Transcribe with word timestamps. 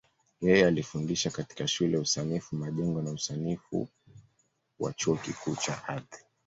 Yeye 0.41 0.65
alifundisha 0.67 1.29
katika 1.31 1.67
Shule 1.67 1.93
ya 1.93 1.99
Usanifu 2.01 2.55
Majengo 2.55 3.01
na 3.01 3.11
Usanifu 3.11 3.87
wa 4.79 4.93
Chuo 4.93 5.15
Kikuu 5.17 5.55
cha 5.55 5.87
Ardhi. 5.87 6.17